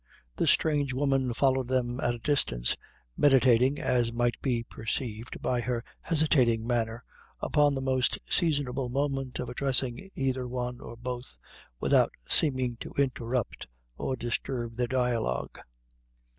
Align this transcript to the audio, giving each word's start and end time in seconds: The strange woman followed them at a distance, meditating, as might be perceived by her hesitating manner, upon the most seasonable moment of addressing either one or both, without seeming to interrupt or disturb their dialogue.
The 0.35 0.47
strange 0.47 0.95
woman 0.95 1.31
followed 1.31 1.67
them 1.67 1.99
at 1.99 2.15
a 2.15 2.25
distance, 2.25 2.75
meditating, 3.15 3.77
as 3.79 4.11
might 4.11 4.33
be 4.41 4.63
perceived 4.63 5.39
by 5.43 5.61
her 5.61 5.83
hesitating 6.01 6.65
manner, 6.65 7.03
upon 7.39 7.75
the 7.75 7.81
most 7.83 8.17
seasonable 8.27 8.89
moment 8.89 9.37
of 9.37 9.47
addressing 9.47 10.09
either 10.15 10.47
one 10.47 10.79
or 10.81 10.97
both, 10.97 11.37
without 11.79 12.11
seeming 12.27 12.77
to 12.77 12.93
interrupt 12.97 13.67
or 13.95 14.15
disturb 14.15 14.75
their 14.75 14.87
dialogue. 14.87 15.59